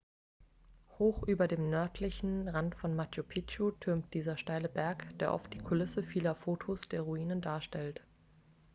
hoch 0.97 1.21
über 1.27 1.47
dem 1.47 1.69
nördlichen 1.69 2.47
rand 2.47 2.73
von 2.73 2.95
machu 2.95 3.21
picchu 3.21 3.69
türmt 3.69 4.15
dieser 4.15 4.35
steile 4.35 4.67
berg 4.67 5.05
der 5.19 5.31
oft 5.31 5.53
die 5.53 5.59
kulisse 5.59 6.01
vieler 6.01 6.33
fotos 6.33 6.87
der 6.89 7.01
ruinen 7.03 7.39
darstellt 7.39 8.01